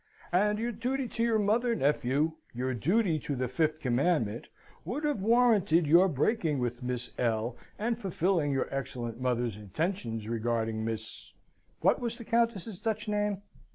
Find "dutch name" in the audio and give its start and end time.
12.81-13.43